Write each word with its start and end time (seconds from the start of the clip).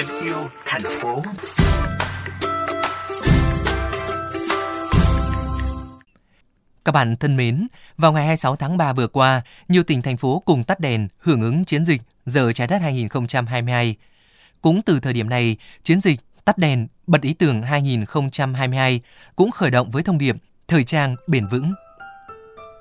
em 0.00 0.24
yêu 0.24 0.48
thành 0.66 0.82
phố. 1.00 1.22
Các 6.84 6.92
bạn 6.92 7.16
thân 7.16 7.36
mến, 7.36 7.66
vào 7.96 8.12
ngày 8.12 8.22
26 8.24 8.56
tháng 8.56 8.76
3 8.76 8.92
vừa 8.92 9.06
qua, 9.06 9.42
nhiều 9.68 9.82
tỉnh 9.82 10.02
thành 10.02 10.16
phố 10.16 10.42
cùng 10.44 10.64
tắt 10.64 10.80
đèn 10.80 11.08
hưởng 11.18 11.42
ứng 11.42 11.64
chiến 11.64 11.84
dịch 11.84 12.02
Giờ 12.24 12.52
trái 12.52 12.66
đất 12.66 12.82
2022. 12.82 13.96
Cũng 14.60 14.82
từ 14.82 15.00
thời 15.00 15.12
điểm 15.12 15.28
này, 15.28 15.56
chiến 15.82 16.00
dịch 16.00 16.20
Tắt 16.44 16.58
đèn, 16.58 16.86
bật 17.06 17.22
ý 17.22 17.34
tưởng 17.34 17.62
2022 17.62 19.00
cũng 19.36 19.50
khởi 19.50 19.70
động 19.70 19.90
với 19.90 20.02
thông 20.02 20.18
điệp 20.18 20.36
thời 20.68 20.84
trang 20.84 21.16
bền 21.26 21.46
vững. 21.46 21.72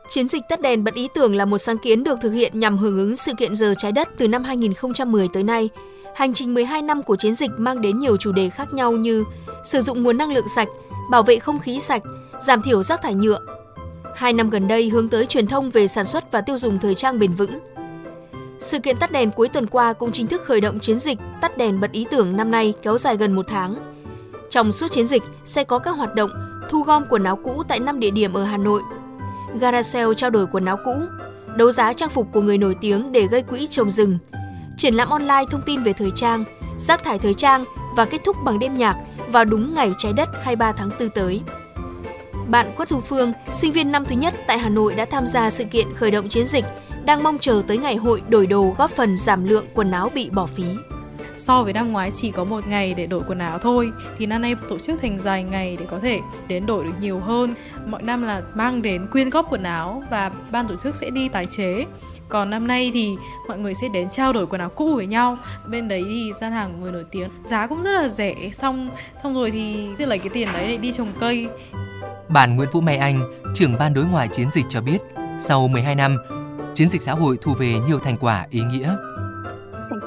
Chiến 0.10 0.28
dịch 0.28 0.44
tắt 0.50 0.62
đèn 0.62 0.84
bật 0.84 0.94
ý 0.94 1.08
tưởng 1.14 1.36
là 1.36 1.46
một 1.46 1.58
sáng 1.58 1.78
kiến 1.78 2.04
được 2.04 2.22
thực 2.22 2.32
hiện 2.32 2.60
nhằm 2.60 2.78
hưởng 2.78 2.98
ứng 2.98 3.16
sự 3.16 3.34
kiện 3.38 3.56
giờ 3.56 3.74
trái 3.78 3.92
đất 3.92 4.10
từ 4.18 4.28
năm 4.28 4.44
2010 4.44 5.28
tới 5.34 5.44
nay. 5.44 5.70
Hành 6.16 6.34
trình 6.34 6.54
12 6.54 6.82
năm 6.82 7.04
của 7.04 7.16
chiến 7.16 7.34
dịch 7.34 7.52
mang 7.58 7.82
đến 7.82 8.00
nhiều 8.00 8.18
chủ 8.18 8.32
đề 8.32 8.50
khác 8.50 8.74
nhau 8.74 8.92
như 8.92 9.24
sử 9.64 9.82
dụng 9.82 10.04
nguồn 10.04 10.18
năng 10.18 10.34
lượng 10.34 10.48
sạch, 10.56 10.68
bảo 11.12 11.24
vệ 11.24 11.40
không 11.40 11.60
khí 11.60 11.80
sạch, 11.80 12.02
giảm 12.42 12.62
thiểu 12.62 12.84
rác 12.84 13.02
thải 13.02 13.14
nhựa. 13.14 13.40
Hai 14.16 14.34
năm 14.34 14.50
gần 14.50 14.68
đây 14.68 14.90
hướng 14.90 15.10
tới 15.10 15.26
truyền 15.26 15.48
thông 15.48 15.72
về 15.72 15.88
sản 15.88 16.06
xuất 16.06 16.32
và 16.32 16.42
tiêu 16.42 16.58
dùng 16.58 16.80
thời 16.80 16.96
trang 16.96 17.20
bền 17.20 17.32
vững. 17.32 17.60
Sự 18.60 18.80
kiện 18.80 18.98
tắt 18.98 19.12
đèn 19.12 19.32
cuối 19.32 19.50
tuần 19.50 19.68
qua 19.68 19.94
cũng 19.94 20.12
chính 20.12 20.28
thức 20.28 20.42
khởi 20.44 20.62
động 20.62 20.80
chiến 20.80 21.00
dịch 21.00 21.18
tắt 21.42 21.58
đèn 21.58 21.80
bật 21.80 21.92
ý 21.92 22.06
tưởng 22.12 22.38
năm 22.38 22.52
nay 22.52 22.74
kéo 22.82 22.98
dài 22.98 23.18
gần 23.18 23.34
một 23.36 23.46
tháng. 23.48 23.76
Trong 24.50 24.72
suốt 24.72 24.92
chiến 24.92 25.08
dịch 25.08 25.24
sẽ 25.46 25.64
có 25.64 25.80
các 25.80 25.92
hoạt 25.92 26.16
động 26.16 26.32
thu 26.70 26.82
gom 26.82 27.04
quần 27.10 27.24
áo 27.24 27.36
cũ 27.44 27.64
tại 27.68 27.80
5 27.80 28.00
địa 28.00 28.12
điểm 28.12 28.34
ở 28.34 28.44
Hà 28.44 28.58
Nội, 28.58 28.82
gara 29.56 29.84
sale 29.84 30.14
trao 30.18 30.30
đổi 30.30 30.48
quần 30.48 30.66
áo 30.66 30.78
cũ, 30.86 30.96
đấu 31.56 31.72
giá 31.72 31.94
trang 31.94 32.10
phục 32.10 32.28
của 32.34 32.42
người 32.42 32.58
nổi 32.58 32.76
tiếng 32.82 33.12
để 33.12 33.28
gây 33.28 33.42
quỹ 33.42 33.68
trồng 33.68 33.92
rừng, 33.92 34.18
triển 34.78 34.94
lãm 34.94 35.10
online 35.10 35.44
thông 35.52 35.62
tin 35.66 35.84
về 35.84 35.94
thời 35.94 36.12
trang, 36.16 36.44
rác 36.80 37.04
thải 37.04 37.20
thời 37.20 37.34
trang 37.34 37.66
và 37.96 38.06
kết 38.06 38.22
thúc 38.26 38.36
bằng 38.46 38.60
đêm 38.60 38.78
nhạc 38.78 38.98
vào 39.28 39.46
đúng 39.46 39.74
ngày 39.74 39.92
trái 39.98 40.14
đất 40.14 40.30
23 40.34 40.72
tháng 40.72 40.90
4 41.00 41.10
tới. 41.10 41.42
Bạn 42.48 42.72
Quất 42.78 42.90
Thu 42.90 43.02
Phương, 43.02 43.34
sinh 43.52 43.72
viên 43.72 43.92
năm 43.92 44.06
thứ 44.06 44.16
nhất 44.16 44.34
tại 44.48 44.60
Hà 44.60 44.70
Nội 44.70 44.96
đã 44.96 45.06
tham 45.06 45.28
gia 45.28 45.50
sự 45.50 45.64
kiện 45.64 45.94
khởi 45.94 46.12
động 46.12 46.30
chiến 46.30 46.48
dịch, 46.48 46.66
đang 47.06 47.24
mong 47.24 47.38
chờ 47.38 47.62
tới 47.68 47.78
ngày 47.78 47.96
hội 47.96 48.22
đổi 48.30 48.48
đồ 48.48 48.76
góp 48.78 48.92
phần 48.92 49.18
giảm 49.18 49.50
lượng 49.50 49.66
quần 49.74 49.92
áo 49.92 50.10
bị 50.14 50.30
bỏ 50.30 50.46
phí 50.46 50.64
so 51.40 51.64
với 51.64 51.74
năm 51.74 51.92
ngoái 51.92 52.12
chỉ 52.12 52.32
có 52.32 52.44
một 52.44 52.68
ngày 52.68 52.94
để 52.94 53.08
đổi 53.08 53.22
quần 53.28 53.40
áo 53.40 53.60
thôi 53.60 53.92
thì 54.18 54.26
năm 54.26 54.42
nay 54.42 54.56
tổ 54.70 54.80
chức 54.80 55.02
thành 55.02 55.20
dài 55.20 55.44
ngày 55.44 55.78
để 55.80 55.86
có 55.90 56.00
thể 56.00 56.20
đến 56.48 56.66
đổi 56.66 56.84
được 56.84 56.94
nhiều 57.02 57.20
hơn. 57.20 57.56
Mọi 57.86 58.04
năm 58.04 58.24
là 58.24 58.42
mang 58.56 58.82
đến 58.82 59.08
quyên 59.12 59.30
góp 59.30 59.46
quần 59.50 59.64
áo 59.64 60.04
và 60.12 60.32
ban 60.52 60.68
tổ 60.68 60.76
chức 60.76 60.96
sẽ 60.96 61.10
đi 61.10 61.30
tái 61.30 61.46
chế. 61.46 61.86
Còn 62.30 62.50
năm 62.50 62.68
nay 62.68 62.92
thì 62.94 63.16
mọi 63.48 63.58
người 63.58 63.74
sẽ 63.74 63.88
đến 63.94 64.10
trao 64.10 64.34
đổi 64.34 64.48
quần 64.48 64.62
áo 64.62 64.70
cũ 64.70 64.96
với 64.96 65.08
nhau. 65.08 65.38
Bên 65.68 65.88
đấy 65.88 66.04
thì 66.10 66.32
gian 66.42 66.52
hàng 66.52 66.72
của 66.72 66.78
người 66.78 66.92
nổi 66.92 67.06
tiếng 67.12 67.30
giá 67.44 67.68
cũng 67.68 67.82
rất 67.82 68.02
là 68.02 68.10
rẻ. 68.10 68.36
Xong 68.54 68.90
xong 69.24 69.34
rồi 69.34 69.52
thì 69.52 69.88
tự 69.98 70.06
lấy 70.06 70.20
cái 70.20 70.30
tiền 70.30 70.48
đấy 70.54 70.68
để 70.68 70.78
đi 70.78 70.92
trồng 70.92 71.12
cây. 71.20 71.48
Bạn 72.30 72.56
Nguyễn 72.56 72.70
Vũ 72.72 72.82
Mai 72.82 72.98
Anh, 72.98 73.32
trưởng 73.54 73.78
ban 73.80 73.94
đối 73.94 74.06
ngoại 74.06 74.28
chiến 74.28 74.52
dịch 74.52 74.66
cho 74.70 74.82
biết, 74.82 74.98
sau 75.40 75.68
12 75.68 75.96
năm, 75.96 76.18
chiến 76.74 76.90
dịch 76.90 77.02
xã 77.02 77.14
hội 77.14 77.38
thu 77.42 77.54
về 77.54 77.80
nhiều 77.88 78.00
thành 78.00 78.18
quả 78.18 78.46
ý 78.50 78.62
nghĩa. 78.62 78.96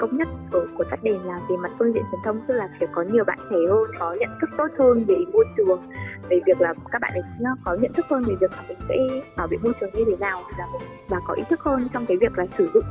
Công 0.03 0.17
nhất 0.17 0.29
của, 0.53 0.67
của 0.79 0.85
tắt 0.85 1.03
đèn 1.03 1.27
là 1.27 1.41
về 1.51 1.57
mặt 1.57 1.71
phương 1.79 1.93
diện 1.95 2.03
truyền 2.11 2.21
thông 2.25 2.41
tức 2.47 2.55
là 2.55 2.69
phải 2.79 2.89
có 2.93 3.03
nhiều 3.03 3.25
bạn 3.25 3.39
trẻ 3.51 3.57
hơn 3.69 3.91
có 3.99 4.17
nhận 4.21 4.31
thức 4.41 4.51
tốt 4.59 4.69
hơn 4.79 5.05
về 5.09 5.17
môi 5.33 5.45
trường 5.57 5.89
về 6.29 6.41
việc 6.47 6.61
là 6.61 6.75
các 6.93 6.99
bạn 7.03 7.13
ấy 7.13 7.23
có 7.65 7.77
nhận 7.81 7.93
thức 7.93 8.07
hơn 8.11 8.23
về 8.23 8.35
việc 8.41 8.51
là 8.53 8.63
mình 8.69 8.79
sẽ 8.89 8.97
bảo 9.37 9.47
vệ 9.47 9.57
môi 9.63 9.73
trường 9.81 9.91
như 9.95 10.05
thế 10.07 10.17
nào 10.21 10.43
và 10.59 10.65
và 11.09 11.21
có 11.27 11.35
ý 11.35 11.43
thức 11.51 11.61
hơn 11.61 11.89
trong 11.93 12.07
cái 12.07 12.17
việc 12.17 12.39
là 12.39 12.47
sử 12.59 12.71
dụng 12.75 12.85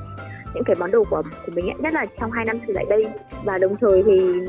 những 0.53 0.63
cái 0.63 0.75
món 0.79 0.91
đồ 0.91 1.03
của 1.09 1.23
của 1.45 1.51
mình 1.55 1.65
nhất 1.65 1.93
là 1.93 2.05
trong 2.19 2.31
hai 2.31 2.45
năm 2.45 2.57
trở 2.67 2.73
lại 2.73 2.85
đây. 2.89 3.07
Và 3.43 3.57
đồng 3.57 3.75
thời 3.81 4.03
thì 4.03 4.39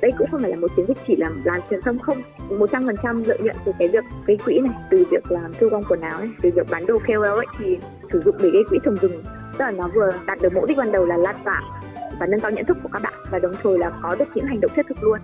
đây 0.00 0.12
cũng 0.18 0.28
không 0.30 0.40
phải 0.40 0.50
là 0.50 0.56
một 0.56 0.76
chiến 0.76 0.86
dịch 0.88 0.98
chỉ 1.06 1.16
là 1.16 1.30
làm 1.44 1.60
truyền 1.70 1.80
thông 1.80 1.98
không. 1.98 2.18
Một 2.50 2.70
trăm 2.72 2.86
phần 2.86 2.96
trăm 3.02 3.24
lợi 3.24 3.38
nhuận 3.38 3.56
từ 3.64 3.72
cái 3.78 3.88
việc 3.88 4.04
gây 4.26 4.36
quỹ 4.36 4.58
này 4.58 4.74
từ 4.90 5.04
việc 5.10 5.32
làm 5.32 5.52
thu 5.60 5.68
gom 5.68 5.82
quần 5.88 6.00
áo 6.00 6.20
này 6.20 6.30
từ 6.42 6.50
việc 6.54 6.66
bán 6.70 6.86
đồ 6.86 6.98
KOL 7.06 7.24
ấy 7.24 7.46
thì 7.58 7.78
sử 8.12 8.22
dụng 8.24 8.36
để 8.42 8.50
gây 8.50 8.62
quỹ 8.70 8.78
trồng 8.84 8.96
rừng. 8.96 9.22
Tức 9.52 9.64
là 9.64 9.70
nó 9.70 9.88
vừa 9.94 10.10
đạt 10.26 10.38
được 10.42 10.54
mục 10.54 10.64
đích 10.68 10.76
ban 10.76 10.92
đầu 10.92 11.06
là 11.06 11.16
lan 11.16 11.36
tỏa 11.44 11.62
và 12.18 12.26
nâng 12.26 12.40
cao 12.40 12.50
nhận 12.50 12.64
thức 12.64 12.76
của 12.82 12.88
các 12.92 13.02
bạn 13.02 13.14
và 13.30 13.38
đồng 13.38 13.52
thời 13.62 13.78
là 13.78 13.90
có 14.02 14.14
được 14.18 14.28
những 14.34 14.46
hành 14.46 14.60
động 14.60 14.70
thiết 14.74 14.86
thực 14.88 15.02
luôn. 15.02 15.18